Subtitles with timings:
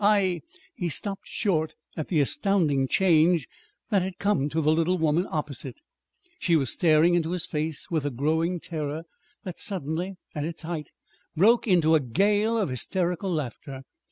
[0.03, 0.41] I"
[0.81, 3.47] He stopped short at the astounding change
[3.91, 5.75] that had come to the little woman opposite.
[6.39, 9.03] She was staring into his face with a growing terror
[9.43, 10.87] that suddenly, at its height,
[11.35, 13.83] broke into a gale of hysterical laughter.